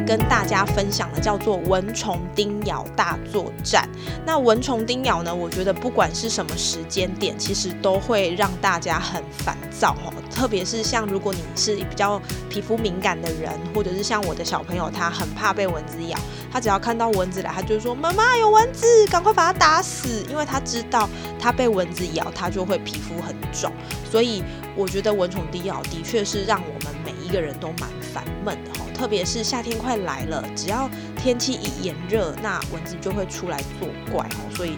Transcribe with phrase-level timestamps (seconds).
[0.00, 3.88] 跟大家分享的叫做蚊虫叮咬大作战。
[4.24, 5.34] 那蚊虫叮咬呢？
[5.34, 10.12] 我觉得不管是什么时间点，其实都会让大家很烦躁哦。
[10.30, 16.18] 特别是像如果你是比较皮肤敏感的人，或者是像我的小朋友，他很怕被蚊子咬，
[16.50, 23.70] 他只要看到蚊子来，他就说：“妈妈有蚊子，赶快把它打死！”因为他知道他被蚊子咬，他就会皮肤很肿。
[24.10, 24.42] 所以
[24.74, 26.94] 我觉得蚊虫叮咬的确是让我们
[27.30, 28.84] 一个人都蛮烦闷的哈。
[28.92, 34.56] 特别是夏天快来了，只要天气一炎热，那蚊子就会出来作怪哦。
[34.56, 34.76] 所以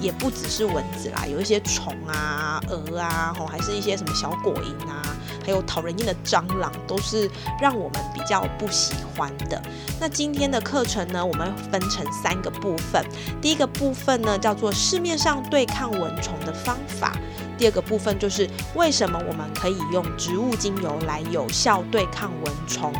[0.00, 5.02] 也不只是蚊子啦，有一些虫啊、蛾啊，吼，还是一些什么小果蝇啊，
[5.44, 7.28] 还有讨人厌的蟑螂，都是
[7.60, 9.60] 让我们比较不喜欢的。
[10.00, 13.04] 那今天的课程呢，我们分成三个部分。
[13.42, 17.12] 第一个部分呢，叫做市面上对抗蚊虫的方法。
[17.58, 22.92] 第二个部分就是为什么我们可以用植物精油来有效对抗蚊虫。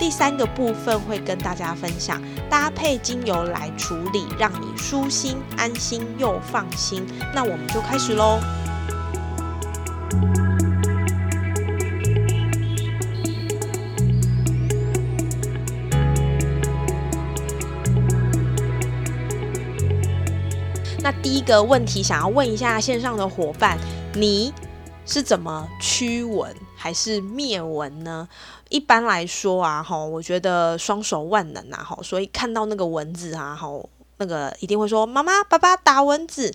[0.00, 7.06] 第三个部分会跟大家分享搭配精油来处理，让你舒心、安心又放心。
[7.34, 8.40] 那我们就开始喽。
[21.02, 23.78] 那第一个问题，想要问一下线上的伙伴，
[24.14, 24.52] 你
[25.06, 28.28] 是怎么驱蚊还是灭蚊呢？
[28.68, 33.68] 一般来说啊，哈，我觉得双手万能啊，哈，所以看到那个蚊子啊，哈，
[34.18, 36.52] 那个一定会说妈妈、爸爸打蚊子，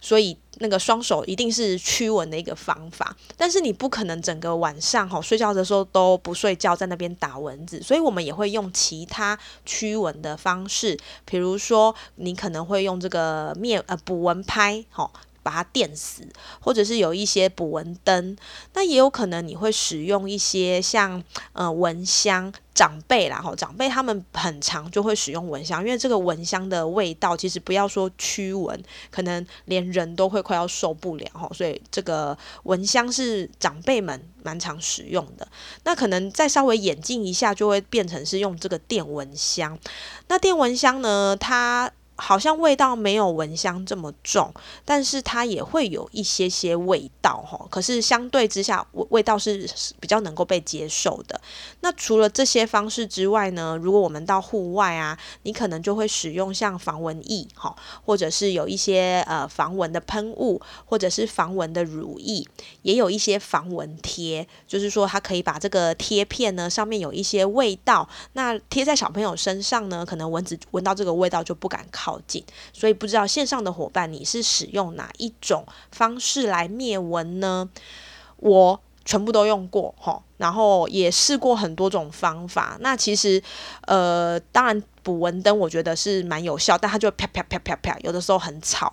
[0.00, 3.16] 所以那个双手一定是驱蚊的一个方法。
[3.36, 15.10] 但是你不可能整个晚上哈睡觉的时候都不睡觉，在那边打蚊子，所以我们也会用其他驱蚊的方式，比如说你可能会用这个灭呃捕蚊拍，哈。
[15.42, 16.26] 把它电死，
[16.60, 18.36] 或者是有一些捕蚊灯，
[18.74, 21.22] 那也有可能你会使用一些像
[21.52, 35.46] 呃蚊香，长辈啦吼，长辈他们很常就会使用蚊香，因为这个蚊香的味道其实不要说驱蚊，可能连人都会快要受不了吼，所以这个蚊香是长辈们蛮常使用的。
[35.84, 39.78] 那可能再稍微演进一下，就会变成是用这个电蚊香。
[40.28, 41.90] 那电蚊香呢，它
[42.24, 47.66] 好像味道没有蚊香这么重，但是它也会有一些些味道哈。
[47.68, 49.68] 可是相对之下，味味道是
[49.98, 51.40] 比较能够被接受的。
[51.80, 57.74] 那除了这些方式之外呢，如果我们到户外啊，你可能就会使用像防蚊液哈，
[58.06, 62.46] 或者是有一些呃防蚊的喷雾，或者是防蚊的乳液，
[62.82, 72.11] 也有一些防蚊贴，就是说它可以把这个贴片呢上面有一些味道，那贴在小朋友身上呢，可能蚊子闻到这个味道就不敢靠。
[72.12, 77.68] 靠近，所以不知道线上的伙伴你是使用哪一种方式来灭蚊呢？
[78.36, 82.76] 我全部都用过哈，然后也试过很多种方法。
[82.80, 83.42] 那其实
[83.86, 88.92] 呃，当然捕蚊灯我觉得是蛮有效，但它就啪啪啪啪啪，有的时候很吵。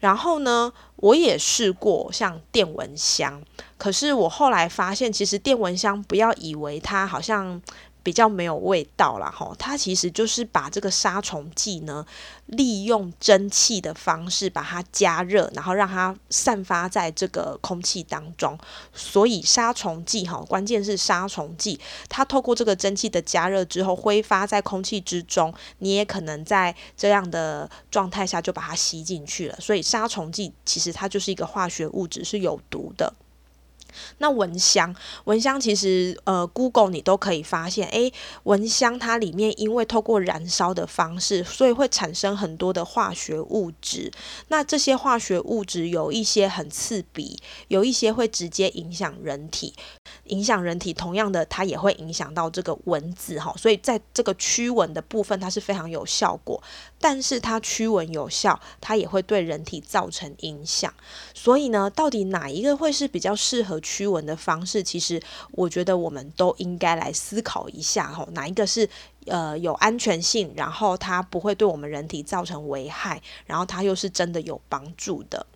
[0.00, 3.40] 然后呢，我也试过像电蚊香，
[3.78, 7.62] 可是我后来发现，其实电蚊香不要以为它好像。
[8.06, 12.06] 比较没有味道了哈，它其实就是把这个杀虫剂呢，
[12.46, 18.56] 利用蒸汽的方式把它加热，然后让它散发在这个空气当中。
[18.94, 29.58] 所以杀虫剂哈，关键是杀虫剂，它透过这个蒸汽的加热之后挥发在空气之中，你也可能在这样的状态下就把它吸进去了。
[29.58, 33.12] 所以杀虫剂其实它就是一个化学物质，是有毒的。
[34.18, 38.12] 那蚊香，蚊香其实呃，Google 你都可以发现，诶，
[38.44, 44.10] 蚊香它里面因为透过燃烧的方式，所以会产生很多的化学物质。
[44.48, 47.38] 那这些化学物质有一些很刺鼻，
[47.68, 49.74] 有一些会直接影响人体，
[50.24, 50.92] 影响人体。
[50.92, 53.54] 同样的，它也会影响到这个蚊子哈。
[53.56, 56.62] 所以在这个驱蚊的部分，它是非常有效果。
[57.08, 60.92] 但是它驱蚊有效，它也会对人体造成影响。
[61.32, 64.82] 所以呢，到底哪一个会是比较适合驱蚊的方式？
[64.82, 65.22] 其实
[65.52, 68.90] 我觉得我们都应该来思考一下吼，哪一个是
[69.26, 75.46] 呃有安全性，然后它不会对我们人体造成危害，然后它又是真的有帮助的。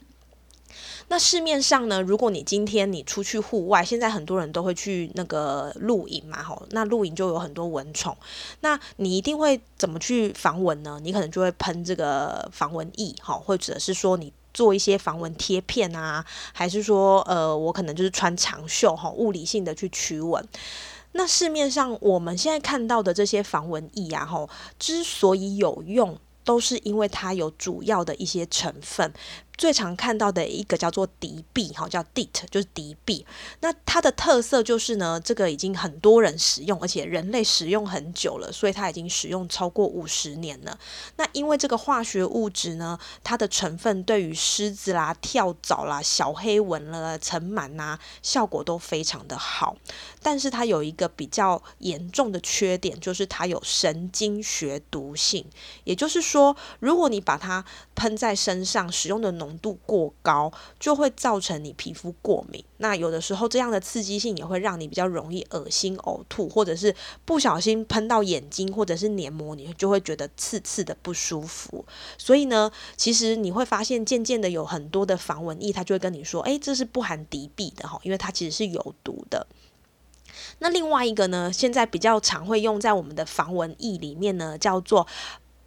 [1.11, 8.17] 那市面上呢，如果你今天你出去户外，现在很多人都会去那个露营嘛，吼，那露营就有很多蚊虫，
[8.61, 11.01] 那你一定会怎么去防蚊呢？
[11.03, 20.47] 你可能就会喷这个防蚊液，哈，或者是说你做一些防蚊贴片啊，还是说，呃，我可能就是穿长袖，哈，物理性的去驱蚊。
[21.11, 24.49] 那市面上我们现在看到的这些防蚊液啊，吼，
[24.79, 29.13] 之所以有用，都是因为它有主要的一些成分。
[29.61, 33.27] 最常看到的一个叫做敌避，哈，叫 DEET，就是敌避。
[33.61, 40.79] 那它的特色就是呢，这个已经很多人使用，而且人类使用很久了，所以它已经使用超过五十年了。
[41.17, 49.77] 那因为这个化学物质呢，它的成分对于虱子啦、跳蚤啦、小黑蚊了、尘螨呐，效果都非常的好。
[50.23, 55.45] 但是它有一个比较严重的缺点，就是它有神经学毒性。
[55.85, 57.65] 也就是说，如果你把它
[57.95, 62.65] 喷在身上，使用的浓度过高，就会造成你皮肤过敏。
[62.79, 66.95] 那有的时候，这样的刺激性也会让你比较容易恶心、呕吐，或者是
[67.25, 71.85] 不小心喷到眼睛或者是黏膜，你就会觉得刺刺的不舒服。
[72.17, 79.47] 所以呢，其实你会发现，渐渐的有很多的防蚊液，它就会跟你说：“诶，这是不含敌避的哈，因为它其实是有毒的。”
[80.59, 85.07] 那另外一个呢，现在比较常会用在我们的防蚊液里面呢，叫做。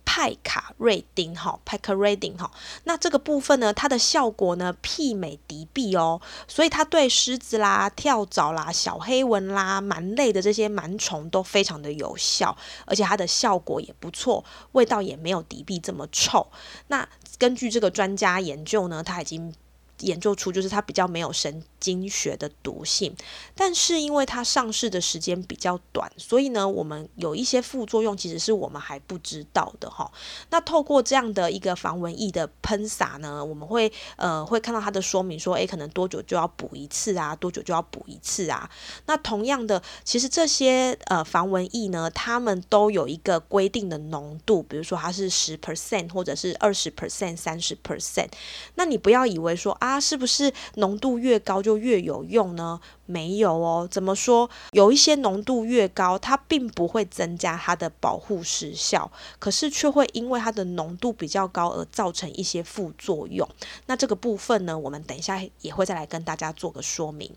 [0.06, 2.52] 派卡瑞丁哈，派卡瑞丁哈，
[2.84, 12.56] 那这个部分呢，它的效果呢媲美敌避哦，所以它对虱子啦、跳蚤啦、小黑蚊啦、螨类的这些螨虫都非常的有效，
[12.86, 14.44] 而且它的效果也不错，
[14.74, 16.46] 味道也没有敌避这么臭。
[16.90, 17.08] 那
[17.40, 19.52] 根据这个专家研究呢，它已经
[20.00, 21.64] 研究出就是它比较没有神。
[21.84, 23.14] 经学的毒性，
[23.54, 30.10] 但是因为它上市的时间比较短，所以呢，我们有一些副作用，其实是我们还不知道的哈。
[30.50, 38.70] 那透过这样的一个防蚊液的喷洒呢，我们会呃会看到它的说明说，诶，可能多久就要补一次啊，多久就要补一次啊。
[39.08, 48.30] 那同样的，其实这些呃防蚊液呢，它们都有一个规定的浓度，比如说它是十 percent 或者是二十 percent、三十 percent。
[48.76, 52.80] 那你不要以为说啊，是不是浓度越高就越有用呢？
[53.06, 53.86] 没有哦。
[53.92, 54.50] 怎么说？
[54.72, 63.46] 有一些浓度越高，它并不会增加它的保护时效，可是却会因为它的浓度比较高而造成一些副作用。
[63.88, 67.30] 那这个部分呢，我们等一下也会再来跟大家做个说明。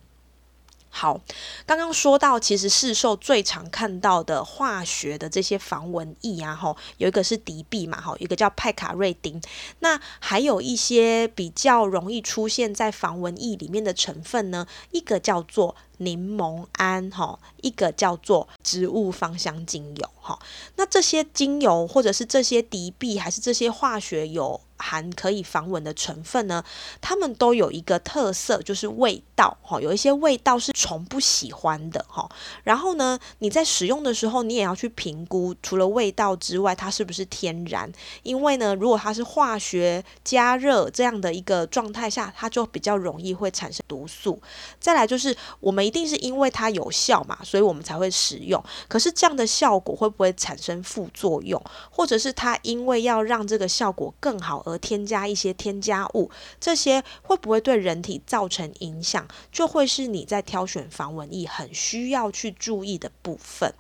[0.98, 1.20] 好，
[1.66, 9.38] 刚刚说到，其实市售最常看到的化学的这些防蚊液啊，吼，有一个是敌避嘛，吼，一个叫派卡瑞丁，
[9.81, 20.38] 那还有一些比较容易出现在防蚊液里面的成分呢，一个叫做柠檬胺，哈，一个叫做植物芳香精油，哈，
[20.76, 24.60] 那这些精油或者是这些敌避，还是这些化学有。
[24.78, 26.62] 含可以防蚊的成分呢，
[27.00, 32.28] 它们都有一个特色，就是味道哈，有一些味道是虫不喜欢的哈。
[32.62, 37.90] 然后呢，你在使用的时候，你也要去评估，除了味道之外，它是不是天然？
[38.22, 44.38] 因为呢，如果它是化学加热这样的一个状态下，它就比较容易会产生毒素。
[44.78, 48.62] 再来就是，我们一定是因为它有效嘛，所以我们才会使用。
[48.88, 51.62] 可是这样的效果会不会产生副作用？
[51.91, 54.62] 或者是它因为要让这个效果更好？
[54.67, 56.31] 而添加一些添加物，
[56.61, 63.73] 这些会不会对人体造成影响，就会是你在挑选防蚊液很需要去注意的部分。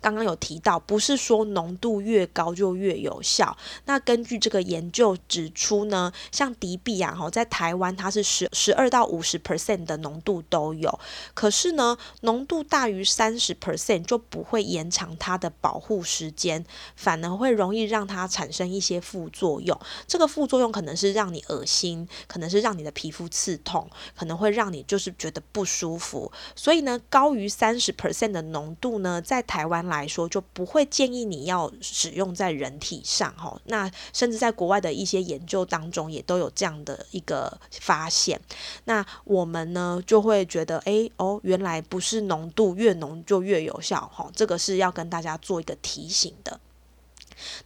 [0.00, 3.56] 刚刚有提到，不是说浓度越高就越有效。
[3.84, 10.98] 那根据这个研究指出呢，像敌避啊，哈，在台湾它是十十二到五十 percent 的浓度都有。
[11.34, 16.64] 可是呢，浓度大于三十 percent 就不会延长它的保护时间，
[16.96, 19.78] 反而会容易让它产生一些副作用。
[20.06, 26.30] 这个副作用可能是让你恶心，可能是让你的皮肤刺痛，可能会让你就是觉得不舒服。
[26.54, 29.81] 所以呢，高于三十 percent 的浓度呢，在台湾。
[29.86, 38.40] 来说就不会建议你要使用在人体上哈，那甚至在国外的一些研究当中也都有这样的一个发现。
[38.84, 46.60] 那我们呢就会觉得，哎哦，原来不是浓度越浓就越有效哈，这个是要跟大家做一个提醒的。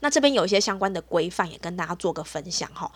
[0.01, 2.91] 那这边有一些相关的规范也跟大家做个分享哈。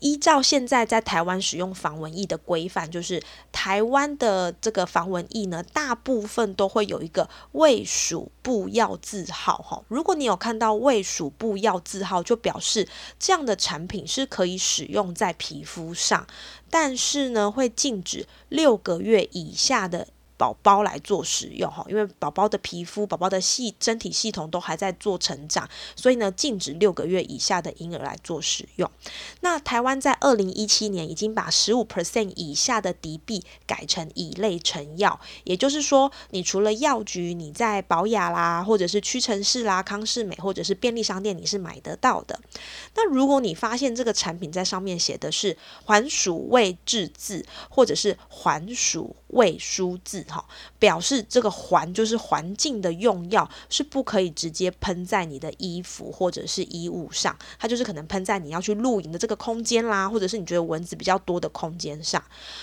[0.00, 9.82] 依照现在在台湾使用防蚊液的规范，就是台湾的这个防蚊液呢，大部分都会有一个卫属部药字号哈。
[9.88, 12.88] 如果你有看到卫属部药字号，就表示
[13.18, 16.26] 这样的产品是可以使用在皮肤上，
[16.70, 28.88] 但是呢，会禁止六个月以下的宝宝来做使用哈，因为宝宝的皮肤、宝宝的系身体系统都还在做成长，所以呢，禁止六个月以下的婴儿来做使用。
[29.40, 42.38] 那台湾在二零一七年已经把十五 percent 以下的敌币改成乙类成药，也就是说，你除了药局，你在保雅啦，或者是屈臣氏啦、康士美或者是便利商店，你是买得到的。
[42.94, 50.24] 那如果你发现这个产品在上面写的是环鼠味治字，或者是环鼠味舒字。
[50.28, 50.44] 哈，
[50.78, 62.22] 表示这个环就是环境的用药，是不可以直接喷在你的衣服或者是衣物上，它就是可能喷在你要去露营的这个空间啦，或者是你觉得蚊子比较多的空间上。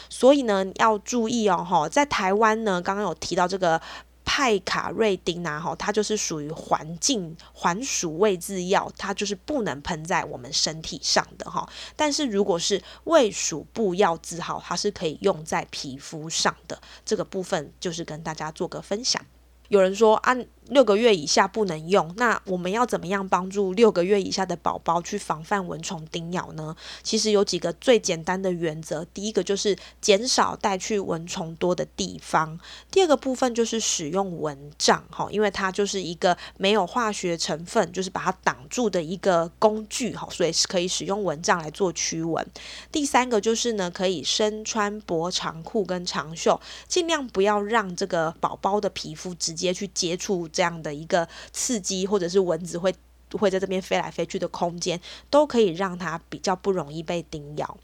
[0.10, 3.81] 所以呢，要注意哦，哈，在台湾呢，刚刚有提到这个。
[4.25, 11.70] 派卡瑞丁啊，哈，它就是属于环境环鼠位制药，它就是不能喷在我们身体上的哈。
[11.96, 16.82] 但是如果是胃鼠部药字号，它是可以用在皮肤上的。
[17.05, 19.24] 这个部分就是跟大家做个分享。
[19.70, 20.46] 有人说按。
[20.69, 26.75] 六个月以下不能用，那我们要怎么样帮助六个月以下的宝宝去防范蚊虫叮咬呢？
[27.03, 42.43] 其实有几个最简单的原则，第一个就是减少带去蚊虫多的地方，第二个部分就是使用蚊帐，哈，因为它就是一个没有化学成分，就是把它挡住的一个工具，哈，所以是可以使用蚊帐来做驱蚊。
[42.91, 50.50] 第三个就是呢，可以身穿薄长裤跟长袖，尽量不要让这个宝宝的皮肤直接去接触。
[50.56, 52.96] 这样的一个刺激，或者是蚊子会
[53.38, 55.00] 会在这边飞来飞去的空间，
[55.30, 57.77] 都可以让它比较不容易被叮咬。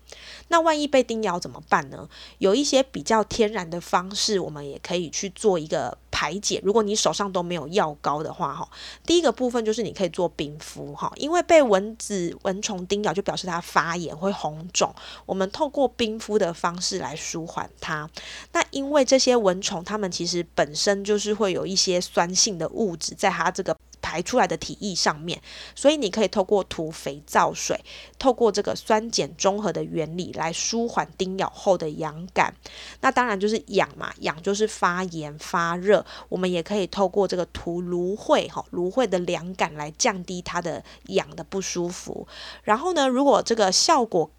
[0.50, 2.08] 那万一被叮咬怎么办呢？
[2.40, 6.62] 有一些比较天然的方式，我们也可以去做一个排解。
[6.64, 8.70] 如果你手上都没有药膏的话，哈，
[9.06, 14.94] 第一个部分就是你可以做冰敷，哈，因为被蚊子蚊虫叮咬就表示它发炎会红肿，
[15.26, 18.10] 我们透过冰敷的方式来舒缓它。
[18.52, 23.76] 那因为这些蚊虫它们其实本身就是会有一些酸性的物质在它这个。
[24.02, 25.42] 排出来的体液上面，
[25.76, 27.80] 所以你可以透过涂肥皂水，
[28.18, 32.54] 透过这个酸碱中和的原理来舒缓叮咬后的痒感。
[33.02, 36.06] 那当然就是痒嘛，痒就是发炎发热。
[36.30, 42.28] 我们也可以透过这个涂芦荟哈，芦荟的凉感来降低它的痒的不舒服。
[42.64, 44.32] 然后呢，如果这个效果，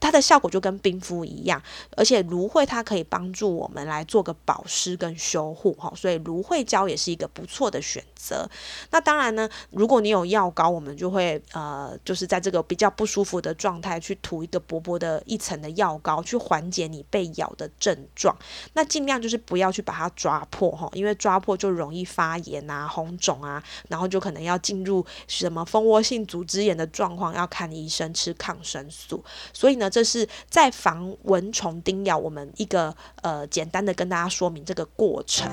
[0.00, 1.62] 它的效果就跟冰敷一样，
[1.94, 8.48] 而且芦荟它可以帮助我们来做个保湿跟修护哈，所以芦荟胶也是一个不错的选择。
[8.90, 18.34] 那当然呢，如果你有药膏，我们就会呃，就是在这个比较不舒服的状态去涂一个薄薄的一层的药膏，去缓解你被咬的症状。
[18.72, 29.22] 那尽量就是不要去把它抓破哈，因为抓破就容易发炎啊、红肿啊，然后就可能要进入什么蜂窝性组织炎的状况，要看医生吃抗生素。
[29.52, 29.89] 所以呢。
[29.90, 35.50] 这是在防蚊虫叮咬，我们一个呃简单的跟大家说明这个过程。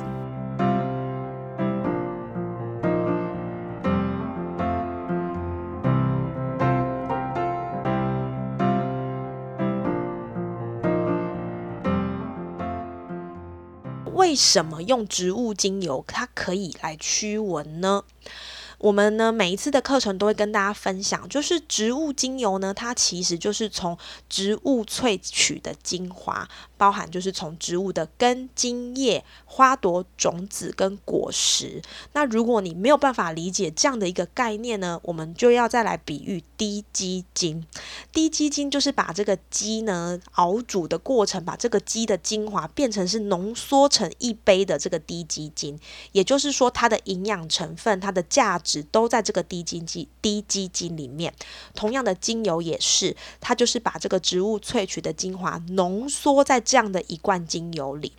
[14.13, 18.03] 为什么用植物精油它可以来驱蚊呢？
[18.79, 23.97] 我们呢，每一次的课程都会跟大家分享，就是植物精油呢，它其实就是从
[24.29, 31.81] 植物萃取的精华，包含就是从植物的根、茎、叶、花朵、种子跟果实。
[32.13, 37.65] 那如果你没有办法理解这样的一个概念呢，我们就要再来比喻滴鸡精。
[38.11, 45.79] 滴鸡精就是把这个鸡呢熬煮的过程，把这个鸡的精华变成是浓缩成一杯的这个滴鸡精，
[46.11, 48.61] 也就是说它的营养成分、它的价。
[48.91, 51.33] 都在这个低基基低基金里面，
[51.73, 58.13] 同样的精油也是，它就是把这个植物萃取的精华浓缩在这样的一罐精油里。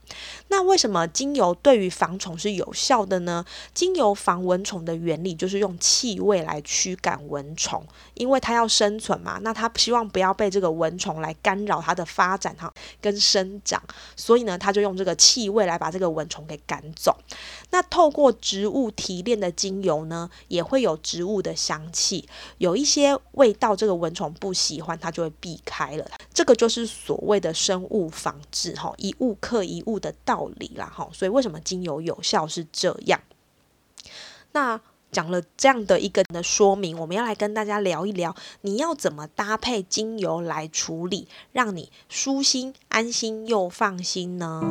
[0.48, 3.44] 那为什么精油对于防虫是有效的呢？
[3.74, 7.84] 精油防蚊虫的原理就是用气味来驱赶蚊虫，
[8.18, 13.82] 因为它要生存嘛，那它希望不要被这个蚊虫来干扰它的发展哈跟生长，
[14.16, 17.16] 所以呢，它就用这个气味来把这个蚊虫给赶走。
[17.70, 20.28] 那透过植物提炼的精油呢？
[20.48, 26.06] 也会有植物的香气，有一些味道，这个蚊虫不喜欢，它就会避开了。
[26.32, 31.08] 这个就是所谓的生物防治，哈，一物克一物的道理啦，哈。
[31.12, 33.20] 所以为什么精油有效是这样？
[34.52, 44.62] 那讲了这样的一个的说明，我们要来跟大家聊一聊，你要怎么搭配精油来处理，让你舒心、安心又放心呢？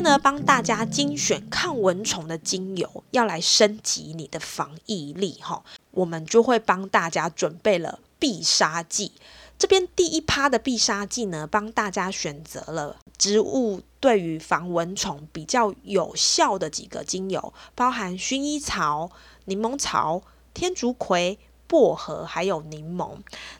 [0.00, 5.62] 呢，帮大家精选抗蚊虫的精油，要来升级你的防疫力哈。
[5.92, 9.12] 我们就会帮大家准备了必杀技。
[9.58, 19.10] 这边第一趴的必杀技呢，帮大家选择了植物对于防蚊虫比较有效的几个精油，包含薰衣草、
[19.44, 20.22] 柠檬草、
[20.54, 21.38] 天竺葵。
[21.70, 23.16] 薄荷还有柠檬，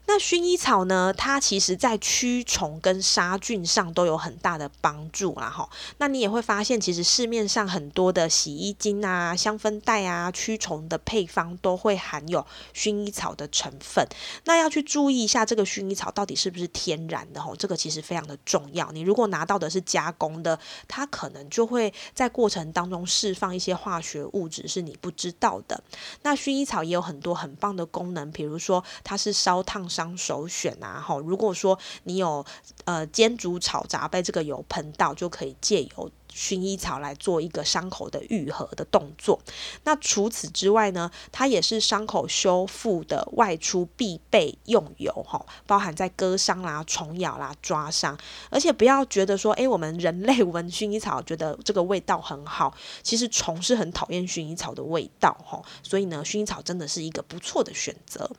[0.07, 1.15] 那薰衣草呢？
[1.17, 5.71] 它其实在驱虫跟杀菌上都有很大的帮助啦哈。
[5.99, 14.05] 那你也会发现，其实市面上很多的洗衣精啊、香氛袋啊、驱虫的配方都会含有薰衣草的成分。
[14.47, 17.55] 那要去注意一下，这个薰衣草到底是不是天然的哈？
[17.57, 18.91] 这个其实非常的重要。
[18.91, 25.81] 你如果拿到的是加工的，它可能就会在过程当中释放一些化学物质是你不知道的。
[26.23, 32.43] 那薰衣草也有很多很棒的功功能，比如说它是烧烫伤首选啊，哈，如果说你有
[32.87, 39.41] 呃煎煮炒炸被这个油喷到，就可以借油薰衣草来做一个伤口的愈合的动作。
[39.85, 48.19] 那除此之外呢，它也是伤口修复的外出必备用油，哈，包含在割伤啦、虫咬啦、抓伤。
[48.51, 55.63] 而且不要觉得说，诶，我们人类闻薰衣草觉得这个味道很好，其实虫是很讨厌薰衣草的味道，哈。
[55.83, 58.31] 所以呢，薰衣草真的是一个不错的选择。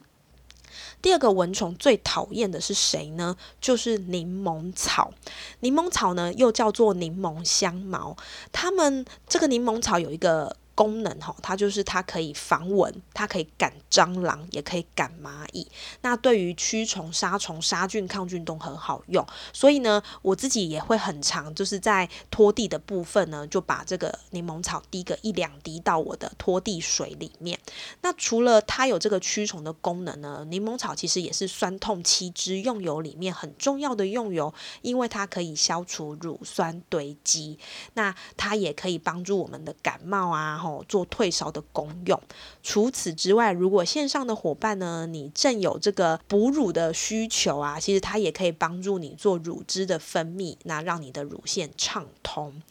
[1.02, 3.36] 第二个蚊虫最讨厌的是谁呢？
[3.60, 5.12] 就是柠檬草。
[5.62, 8.16] 柠檬草呢，又叫做柠檬香茅。
[8.52, 10.56] 它们这个柠檬草有一个。
[10.82, 15.68] 功能哈，它就是它可以防蚊，它可以赶蟑螂，也可以赶蚂蚁。
[16.02, 19.24] 那对于驱虫、杀虫、杀菌、抗菌都很好用。
[19.54, 27.60] 所以呢，我自己也会很常就是在拖地的部分呢，就把这个柠檬草滴个一两滴到我的拖地水里面。
[28.02, 37.60] 那除了它有这个驱虫的功能呢，柠檬草其实也是酸痛七支用油里面很重要的用油，因为它可以消除乳酸堆积。
[37.94, 40.58] 那它也可以帮助我们的感冒啊。
[40.72, 42.20] 哦，做退烧的功用。
[42.64, 52.62] 除此之外，如果线上的伙伴呢，你正有这个哺乳的需求啊，其实它也可以帮助你做乳汁的分泌，那让你的乳腺畅通。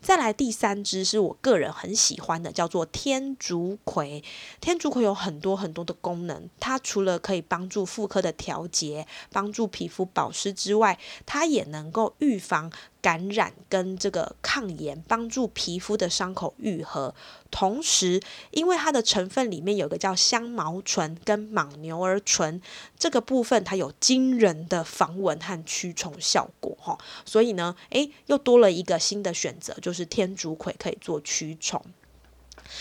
[0.00, 4.22] 再来第三支是我个人很喜欢的，叫做天竺葵。
[4.60, 12.70] 天竺葵有很多很多的功能，它除了可以帮助妇科的调节、帮助皮肤保湿之外，它也能够预防。
[13.00, 17.14] 感染跟这个抗炎，帮助皮肤的伤口愈合。
[17.50, 18.20] 同时，
[18.50, 22.60] 因为它的成分里面有个叫香茅醇跟莽牛儿醇，
[22.98, 26.98] 这个部分它有惊人的防蚊和驱虫效果哈。
[27.24, 31.80] 所以呢，诶，又多了一个新的选择，就是天竺葵可以做驱虫。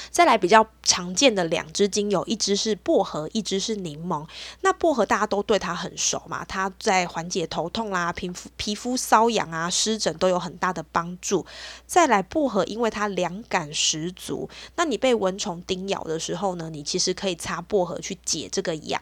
[0.10, 4.28] 再来比较常见的两支精油，一支是薄荷，一支是柠檬。
[4.62, 11.45] 那薄荷大家都对它很熟嘛，它在缓解头痛啦、皮肤皮肤瘙痒啊、湿疹都有很大的帮助。
[11.86, 19.00] 再来薄荷，因为它凉感十足，那你被蚊虫叮咬的时候呢，你其实可以擦薄荷去解这个痒。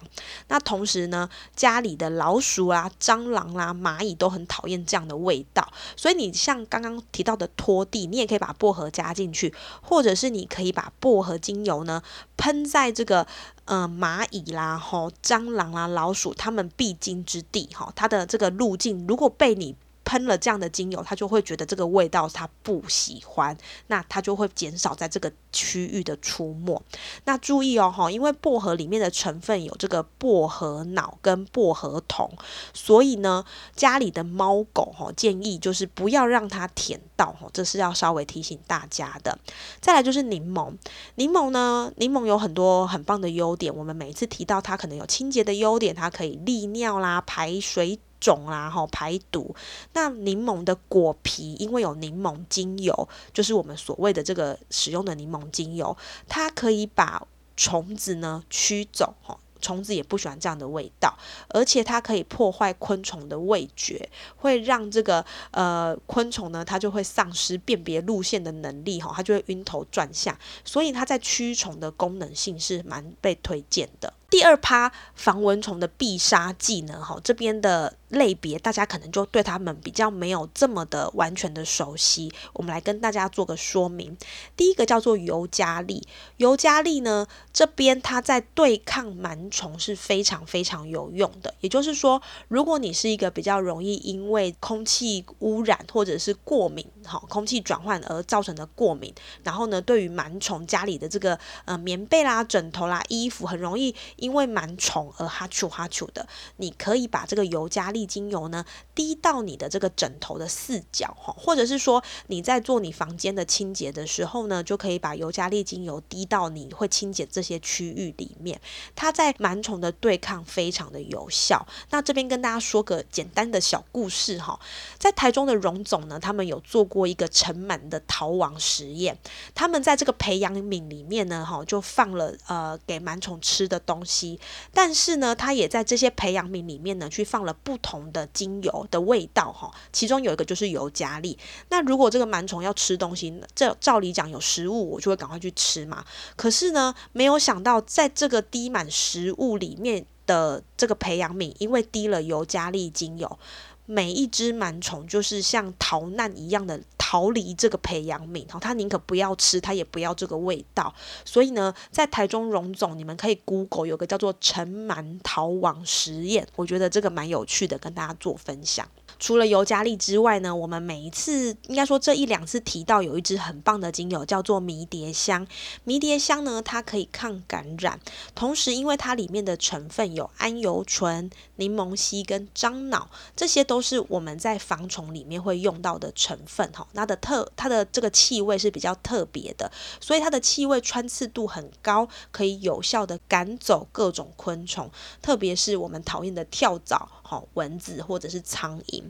[0.50, 10.73] 那同时呢，家里的老鼠啊、蟑螂啦、蚂蚁都很讨厌这样的味道，所以你像刚刚提到的拖地，你也可以把薄荷加进去，或者是你可以。
[10.74, 12.04] 把薄荷精油呢
[12.36, 13.26] 喷在这个
[13.64, 19.76] 呃蚂蚁啦、吼蟑螂啦、老鼠它们必经之地哈，它的这个路径如果被你。
[20.06, 26.82] 喷了这样的精油，他就会觉得这个味道他不喜欢，那他就会减少在这个区域的出没。
[27.26, 32.30] 那注意哦，哈，因为薄荷里面的成分有这个薄荷脑跟薄荷酮，
[32.74, 39.38] 所以呢，家里的猫狗哈，建议就是不要让它舔到哈，这是要稍微提醒大家的。
[39.80, 40.74] 再来就是柠檬，
[41.16, 48.00] 柠檬呢，柠檬有很多很棒的优点，我们每次提到它可能有清洁的优点，它可以利尿啦、排水。
[48.24, 49.54] 肿啦，哈排毒。
[49.92, 55.98] 那柠檬的果皮，因为有柠檬精油，就是我们所谓的这个使用的柠檬精油，
[56.30, 59.38] 它可以把虫子呢驱走，哈。
[59.64, 70.38] 虫子也不喜欢这样的味道，而且它可以破坏昆虫的味觉，会让这个呃昆虫呢，它就会丧失辨别路线的能力，哈，它就会晕头转向。
[70.66, 74.14] 所以它在驱虫的功能性是蛮被推荐的。
[74.34, 84.18] 第二趴防蚊虫的必杀技呢，哈，这边的类别大家可能就对他们比较没有这么的完全的熟悉，我们来跟大家做个说明。
[84.58, 86.02] 第一个叫做尤加利，
[86.38, 91.54] 尤加利呢这边它在对抗螨虫是非常非常有用的。
[91.60, 96.84] 也就是说，如果你是一个比较容易因为空气污染或者是过敏。
[97.04, 99.14] 哈空气转换而造成的过敏。
[99.44, 106.28] 然后呢，对于螨虫家里的这个呃棉被啦、枕头啦、衣服，很容易因为螨虫而哈啾哈啾的。
[106.58, 118.60] 你可以把这个尤加利精油呢滴到你的这个枕头的四角哈，或者是说你在做你房间的清洁的时候呢，就可以把尤加利精油滴到你会清洁这些区域里面。
[118.96, 121.66] 它在螨虫的对抗非常的有效。
[121.90, 124.60] 那这边跟大家说个简单的小故事哈，
[124.98, 129.18] 在台中的荣总呢，他们有做过过一个盛螨的逃亡实验。
[129.56, 134.40] 他们在这个培养皿里面呢，哈，就放了呃给螨虫吃的东西，
[134.72, 141.36] 但是呢，他也在这些培养皿里面呢，去放了不同的精油的味道哈，其中有一个就是尤加利。
[141.70, 146.06] 那如果这个螨虫要吃东西，这照理讲有食物，我就会赶快去吃嘛。
[146.36, 153.40] 可是呢，没有想到在这个滴满食物里面的这个培养皿，因为滴了尤加利精油。
[153.86, 160.94] 每一只螨虫就是像逃难一样的逃离这个培养皿，好，它宁可不要吃，它也不要这个味道。
[161.26, 168.88] 所以呢，在台中荣总，你们可以 Google 有个叫做“尘螨逃亡实验”，我觉得这个蛮有趣的，跟大家做分享。
[169.24, 175.48] 除了尤加利之外呢，我们每一次应该说这一两次提到有一支很棒的精油，叫做迷迭香。
[175.86, 177.98] 迷迭香呢，它可以抗感染，
[178.36, 186.86] 同时因为它里面的成分有桉油醇、柠檬烯跟樟脑，这些都是我们在防虫里面会用到的成分哈。
[186.94, 197.10] 它的特它的这个气味是比较特别的，所以它的气味穿刺度很高，可以有效的赶走各种昆虫，特别是我们讨厌的跳蚤。
[197.56, 199.02] 蚊子或者是苍蝇，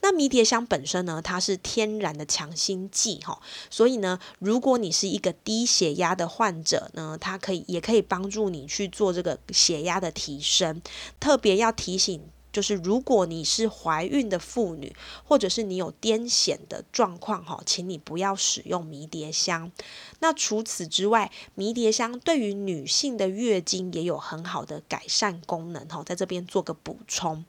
[0.00, 10.82] 那迷迭香本身呢，它是天然的强心剂哈，所以呢，如果你是一个低血压的患者呢，它可以也可以帮助你去做这个血压的提升，
[11.20, 12.22] 特别要提醒。
[12.52, 14.94] 就是如果你是怀孕的妇女，
[15.24, 19.72] 或者是你有癫痫的状况哈，请你不要使用迷迭香。
[20.18, 27.46] 那除此之外，迷迭香对于女性的月经也有很好的改善功能哈，在这边做个补充。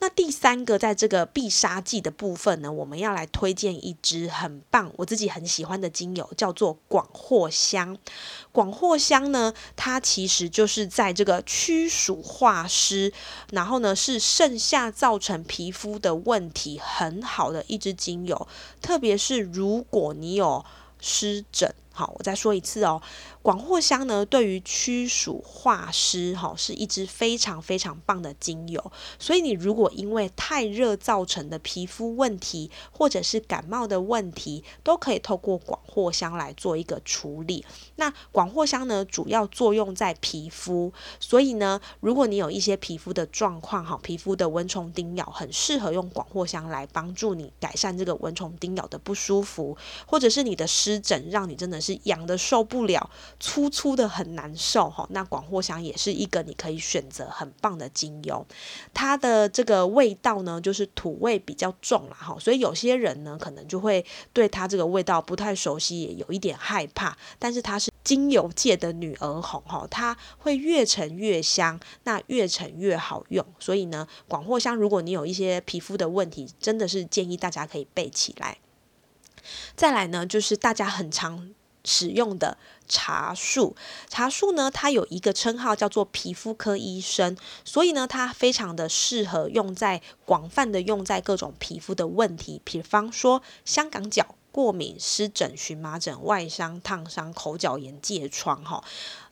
[0.00, 7.96] 那第三个，在这个必杀技的部分呢，我们要来推荐一支很棒，我自己很喜欢的精油，叫做广藿香。
[8.52, 13.12] 广藿香呢，它其实就是在这个驱暑化湿，
[13.52, 18.46] 然后呢是盛夏造成皮肤的问题很好的一支精油，
[18.82, 20.64] 特别是如果你有
[21.00, 21.74] 湿疹。
[21.96, 23.00] 好，我再说一次哦。
[23.40, 28.92] 广藿香呢，对于驱暑化湿，哈，是一支非常非常棒的精油。
[29.16, 37.64] 所以你如果因为太热造成的皮肤问题，或者是感冒的问题，都可以透过广藿香来做一个处理。
[37.94, 49.76] 那广藿香呢，主要作用在皮肤，所以呢，如果你有一些皮肤的状况，哈，皮肤的蚊虫叮咬，很适合用广藿香来帮助你改善这个蚊虫叮咬的不舒服，
[50.06, 51.83] 或者是你的湿疹，让你真的。
[51.84, 55.06] 是痒的受不了，粗粗的很难受哈。
[55.10, 58.46] 那广藿香也是一个你可以选择很棒的精油，
[58.94, 67.16] 它的这个味道呢，就是土味比较重了哈，所以有些人呢可能就会对它这个味道不太熟悉，也有一点害怕。
[67.38, 73.44] 但是它是精油界的女儿红哈，它会越沉越香，那越沉越好用。
[73.58, 78.58] 所以呢，广藿香如果你有一些皮肤的问题，真的是建议大家可以备起来。
[79.76, 81.54] 再来呢，就是大家很常。
[81.84, 82.56] 使用的
[82.88, 83.76] 茶树，
[84.08, 98.82] 茶树呢，它有一个称号叫做皮肤科医生，所以呢，它非常的适合用在广泛的用在各种皮肤的问题，比方说香港脚、过敏、湿疹、荨麻疹、外伤、烫伤、口角炎、疥疮，哈。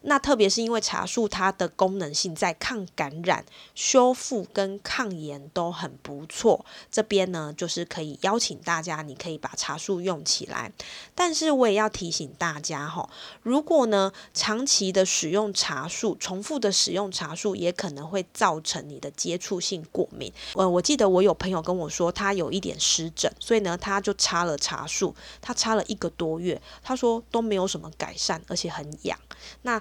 [0.02, 10.72] 那特别是因为茶树它的功能性在抗感染、修复跟抗炎都很不错，这边呢就是可以邀请大家，你可以把茶树用起来。
[11.14, 13.08] 但是我也要提醒大家哈，
[13.42, 20.32] 如果呢长期的使用茶树、重复的使用茶树，也可能会造成你的接触性过敏。
[20.54, 29.18] 呃，我记得我有朋友跟我说，他有一点湿疹，所以呢他就擦了茶树，他擦了一个多月，他说都没有什么改善，而且很痒。
[29.62, 29.80] 那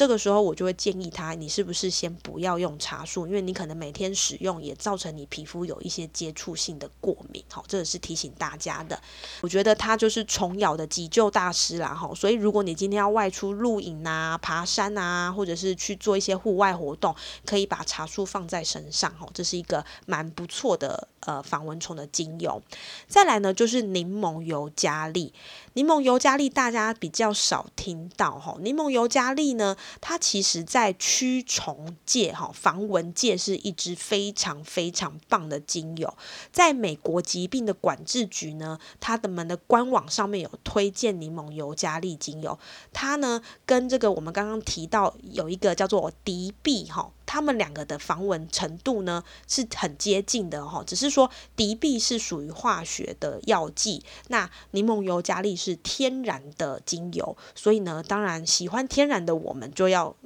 [0.00, 8.98] 这个时候我就会建议他，你是不是先不要用茶树，因为你可能每天使用也造成你皮肤有一些接触性的过敏，好，这个是提醒大家的。
[9.42, 22.62] 我觉得他就是虫咬的急救大师啦，哈，所以如果你今天要外出露营啊、爬山啊，或者是去做一些户外活动，可以把茶树放在身上，哈，这是一个蛮不错的呃防蚊虫的精油。
[23.06, 25.34] 再来呢，就是柠檬尤加利，
[25.74, 29.76] 柠檬尤加利大家比较少听到，哈，柠檬尤加利呢。
[30.00, 36.14] 它其实在驱虫界、哈防蚊界是一支非常非常棒的精油。
[36.52, 42.58] 在美国疾病的管制局呢，它的们的官网上面有推荐柠檬尤加利精油。
[42.92, 47.10] 它呢跟这个我们刚刚提到有一个叫做迪碧哈。
[47.32, 60.16] 它们两个的防蚊程度呢是很接近的哈，只是说敌避是属于化学的药剂，那柠檬油加力是天然的精油，所以呢，当然喜欢天然的我们就要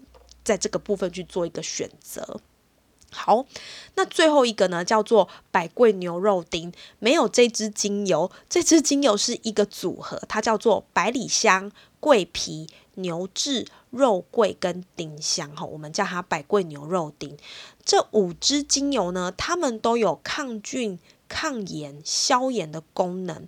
[0.42, 2.40] 在这个部分去做一个选择。
[3.14, 3.46] 好，
[3.94, 12.68] 那最后一个呢叫做百桂牛肉丁，没有这支精油，这支精油是一个组合，它叫做百里香、桂皮。
[12.96, 17.36] 牛至、肉桂跟丁香，哈，我们叫它百桂牛肉丁。
[17.84, 20.96] 这五支精油呢，它们都有抗菌、
[21.28, 23.44] 抗炎、消炎的功能。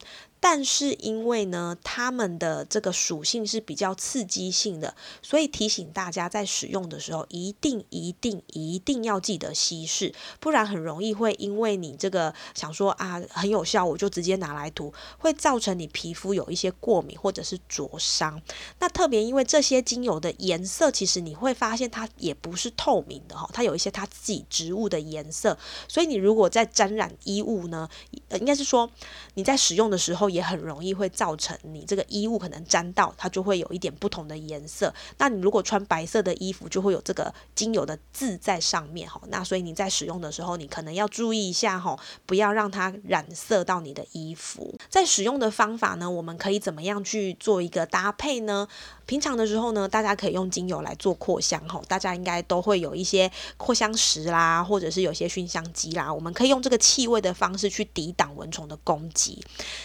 [0.49, 18.41] 但是因为呢，它们的这个属性是比较刺激性的，所以提醒大家在使用的时候，一定一定一定要记得稀释，不然很容易会因为你这个想说啊很有效，我就直接拿来涂，会造成你皮肤有一些过敏或者是灼伤。
[18.79, 27.89] 那特别因为这些精油的颜色，其实你会发现它也不是透明的哈，它有一些它自己植物的颜色，所以你如果在沾染衣物呢，
[28.29, 28.89] 呃，应该是说
[29.35, 30.31] 你在使用的时候。
[30.37, 34.93] 也很容易会造成你这个衣物可能沾到，它就会有一点不同的颜色。
[35.17, 39.21] 那你如果穿白色的衣服，就会有这个精油的字在上面哈。
[39.29, 44.75] 那所以你在使用的时候，你可能要注意一下哈，不要让它染色到你的衣服。
[44.91, 48.69] 在使用的方法呢，我们可以怎么样去做一个搭配呢？
[49.07, 51.81] 平常的时候呢，大家可以用精油来做扩香哈。
[51.89, 59.43] 大家应该都会有一些扩香石啦，或者是有些熏香机啦，我们可以用这个气味的方式去抵挡蚊虫的攻击。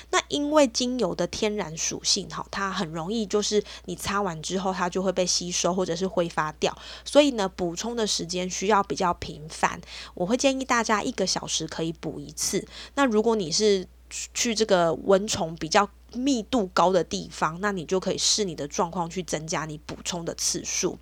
[0.10, 9.80] 那因为精油的天然属性哈，它很容易就是你擦完之后，它就会被吸收或者是挥发掉，所以呢，补充的时间需要比较频繁。
[10.16, 12.68] 我会建议大家一个小时可以补一次。
[12.96, 15.88] 那如果你是去这个蚊虫比较。
[16.14, 20.98] 密度高的地方，那你就可以视你的状况去增加你补充的次数。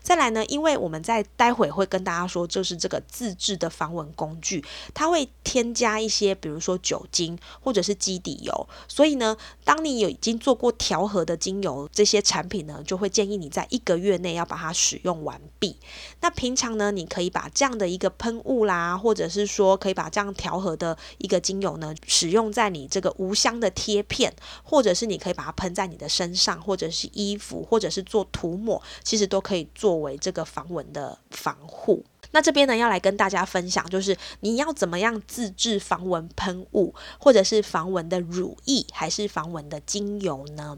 [0.00, 8.68] 再来呢，因为我们在待会会跟大家说，就是这个自制的防蚊工具，它会添加一些，比如说酒精或者是基底油。
[8.88, 15.76] 所以呢，当你有已经做过调和的精油这些产品呢，就会建议你在一个月内要把它使用完毕。
[16.20, 24.32] 那平常呢，你可以把这样的一个喷雾啦，或者是说可以把这样调和的一个精油呢，使用在你这个无香的贴片。
[24.62, 32.04] 或者是你可以把它喷在你的身上，或者是衣服，或者是做涂抹，其实都可以作为这个防蚊的防护。
[32.32, 40.76] 那这边呢，要来跟大家分享，就是你要怎么样自制防蚊喷雾，或者是防蚊的乳液，还是防蚊的精油呢？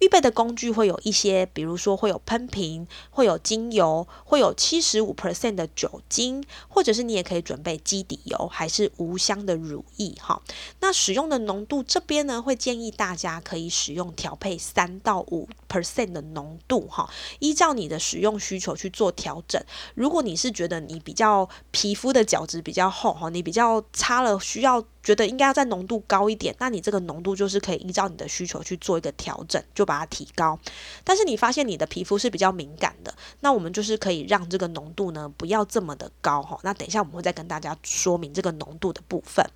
[0.00, 10.42] 预备的工具会有一些，比如说会有喷瓶，会有精油，会有七十五 percent 的酒精，或者是你也可以准备基底油，还是无香的乳液哈。
[10.80, 19.62] 那使用的浓度这边呢，会建议大家可以使用调配三到五 percent 的浓度哈，依照你的使用需求去做调整。
[19.94, 24.84] 如果你是觉得你比较皮肤的角质比较厚哈，你比较擦了需要。
[25.06, 30.58] 觉得应该要在浓度高一点，那你这个浓度就是可以依照你的需求去做一个调整，就把它提高。
[31.04, 36.58] 但是你发现你的皮肤是比较敏感的，那我们就是可以让这个浓度呢不要这么的高哈。
[36.64, 39.48] 那等一下我们会再跟大家说明这个浓度的部分。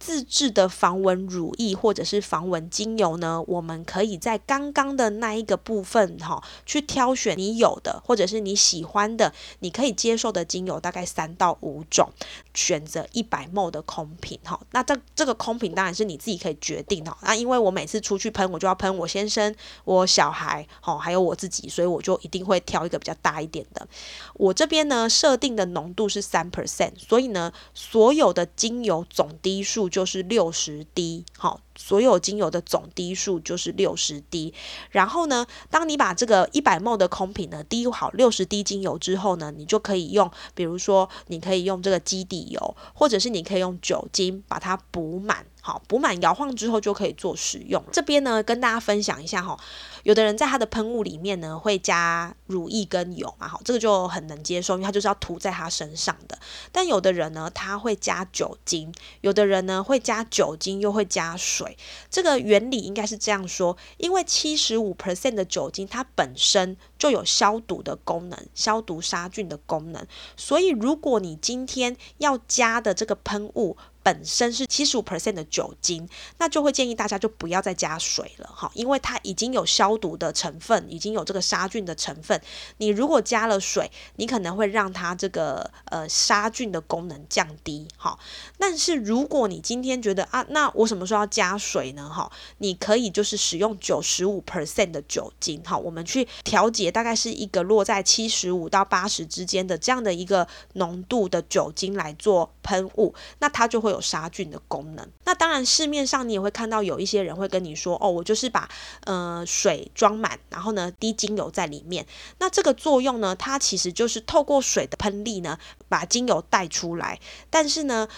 [0.00, 12.08] 自制的防蚊乳液或者是防蚊精油呢，我们可以在刚刚的那一个部分哈，去挑选你有的或者是你喜欢的、你可以接受的精油，大概三到五种，
[12.54, 14.58] 选择一百 m 的空瓶哈。
[14.72, 23.86] 那这这个空瓶当然是你自己可以决定的那，因为我每次出去喷，我就要喷我先生、我小孩，好，还有我自己，所以我就一定会挑一个比较大一点的。
[24.32, 31.60] 我这边呢设定的浓度是三 percent，所以呢所有的精油总滴数就是六十滴，好。
[31.76, 34.52] 所有精油的总滴数就是六十滴，
[34.90, 45.46] 然后呢，当你把这个一百 ml 的空瓶呢滴好六十滴精油之后呢，你就可以用，比如说你可以用这个基底油，或者是你可以用酒精把它补满。
[45.62, 47.82] 好，补满摇晃之后就可以做使用。
[47.92, 49.58] 这边呢，跟大家分享一下哈，
[50.04, 56.38] 有的人在他的喷雾里面呢会加乳液跟油嘛，好，这个就很能接受，因为它就是要涂在他身上的。
[56.72, 61.76] 但有的人呢，他会加酒精，有的人呢会加酒精又会加水。
[62.08, 73.76] 这个原理应该是这样说，因为七十五 percent 的酒精它本身就有消毒的功能，消毒杀菌的功能，所以如果你今天要加的这个喷雾。
[74.02, 76.08] 本身是七十五 percent 的酒精，
[76.38, 82.40] 那就会建议大家就不要再加水了哈，因为它已经有消毒的成分，已经有这个杀菌的成分。
[82.78, 88.18] 你如果加了水，你可能会让它这个呃杀菌的功能降低哈。
[88.58, 92.08] 但是如果你今天觉得啊，那我什么时候要加水呢？
[92.08, 103.89] 哈，你可以就是使用九十五 percent 的酒精哈，我们去调节大概是一个落在七十五到八十之间的这样的一个浓度的酒精来做喷雾，那它就会。
[103.90, 105.06] 有杀菌的功能。
[105.24, 108.68] 那当然，市面上你也会看到有一些人会跟你说：“哦，我就是把
[109.04, 112.06] 呃水装满，然后呢滴精油在里面。”
[112.38, 117.20] 那这个作用呢，它其实就是透过水的喷力呢，把精油带出来。
[117.50, 118.08] 但是呢，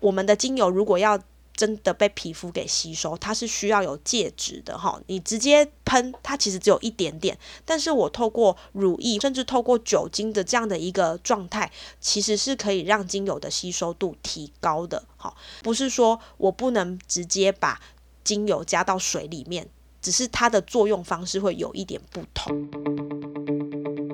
[0.00, 1.18] 我们的精油如果要
[1.54, 5.00] 真的被皮肤给吸收，它是需要有介质的哈。
[5.06, 15.04] 你直接喷，它其实只有一点点，但是我透过乳液，甚至透过酒精的这样的一个状态，其实是可以让精油的吸收度提高的。
[15.16, 17.80] 哈，不是说我不能直接把
[18.24, 19.68] 精油加到水里面，
[20.00, 24.11] 只是它的作用方式会有一点不同。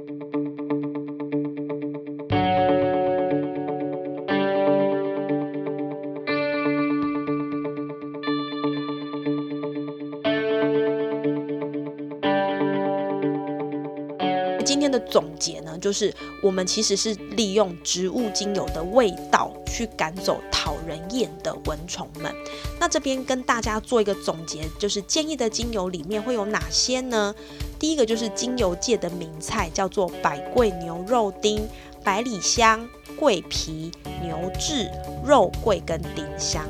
[14.68, 22.30] 今天的总结呢，就是我们其实是利用植物精油的味道去赶走讨人厌的蚊虫们。
[22.78, 27.34] 那这边跟大家做一个总结，就是建议的精油里面会有哪些呢？
[27.78, 31.66] 第一个就是精油界的名菜，叫做百桂牛肉丁、
[32.04, 32.86] 百里香、
[33.18, 34.86] 桂皮、牛至、
[35.24, 36.62] 肉桂跟丁香。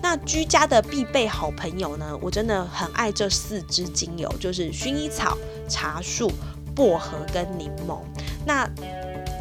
[0.00, 5.36] 那居家的必备好朋友呢，我真的很爱这四支精油，就是薰衣草、
[5.68, 6.30] 茶树。
[6.74, 7.98] 薄荷跟柠檬，
[8.46, 8.68] 那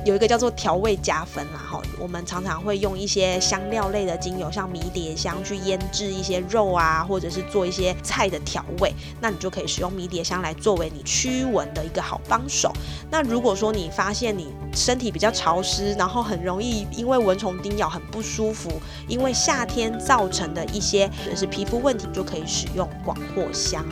[0.06, 1.82] 有一个叫做调味加分啦哈。
[2.00, 8.94] 我们常常会用一些香料类的精油，像迷迭香去腌制一些肉啊，或者是做一些菜的调味。
[9.20, 12.72] 那你就可以使用迷迭香来作为你驱蚊的一个好帮手。
[13.12, 18.72] 那如果说你发现你身体比较潮湿，然后很容易因为蚊虫叮咬很不舒服，
[19.06, 23.86] 因为夏天造成的一些是皮肤问题，就可以使用广藿香。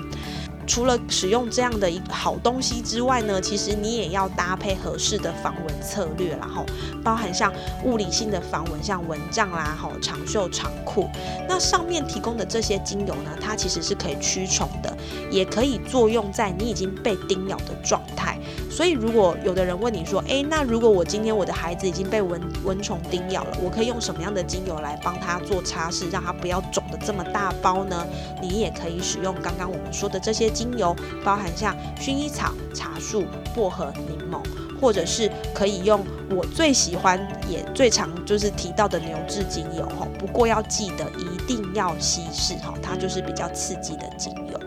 [0.68, 6.66] 除了使用这样的一个好东西之外呢，其实你也要搭配合适的防蚊策略，然后
[7.04, 7.52] 包含像
[7.86, 11.10] 物理性的防蚊，像蚊帐啦、吼长袖长裤。
[11.48, 14.96] 那上面提供的这些精油呢，它其实是可以驱虫的，
[15.32, 18.38] 也可以作用在你已经被叮咬的状态。
[18.78, 28.06] 所以如果有的人问你说，诶，那如果我今天我的孩子已经被蚊蚊虫叮咬了，我可以用什么样的精油来帮他做擦拭，让他不要肿的这么大包呢？
[28.40, 30.48] 你也可以使用刚刚我们说的这些。
[30.58, 34.42] 精油包含像薰衣草、茶树、薄荷、柠檬，
[34.82, 40.08] 或者是可以用我最喜欢也最常就是提到的牛至精油哈。
[40.18, 44.60] 不过要记得一定要稀释哈，它就是比较刺激的精油。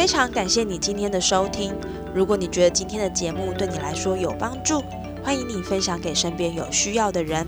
[0.00, 1.74] 非常感谢你今天的收听。
[2.14, 4.82] 如果你觉得今天的节目对你来说有帮助，
[5.22, 7.46] 欢迎你分享给身边有需要的人。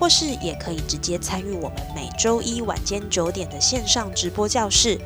[0.00, 4.98] 或是也可以直接参与我们每周一晚间九点的线上直播教室，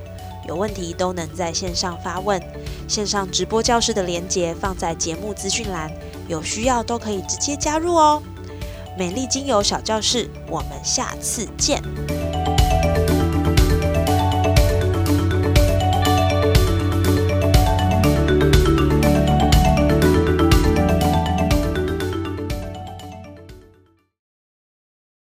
[0.48, 2.42] 有问题都能在线上发问。
[2.88, 5.92] 线上直播教室的连接放在节目资讯栏，
[6.28, 8.22] 有需要都可以直接加入哦。
[8.96, 11.82] 美丽精油小教室，我们下次见。